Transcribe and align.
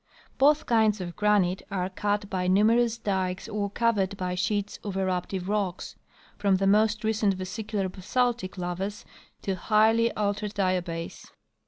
Both 0.39 0.65
kinds 0.65 0.99
of 0.99 1.15
granite 1.15 1.61
are 1.69 1.87
jcut 1.91 2.27
by 2.27 2.47
numerous 2.47 2.97
dikes 2.97 3.47
or 3.47 3.69
covered 3.69 4.17
by 4.17 4.33
sheets 4.33 4.79
of 4.83 4.97
eruptive 4.97 5.47
rocks, 5.47 5.95
from 6.39 6.55
the 6.55 6.65
most 6.65 7.03
recent 7.03 7.35
vesicular 7.35 7.87
basaltic 7.87 8.57
lavas 8.57 9.05
to 9.43 9.53
highly 9.55 10.11
altered 10.13 10.55
diabase. 10.55 11.29